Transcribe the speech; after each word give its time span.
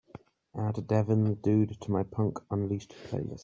Add 0.57 0.87
devin 0.87 1.25
the 1.25 1.35
dude 1.35 1.79
to 1.81 1.91
my 1.91 2.01
punk 2.01 2.39
unleashed 2.49 2.95
playlist. 3.07 3.39